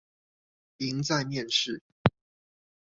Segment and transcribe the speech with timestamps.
[0.79, 1.79] 贏在面試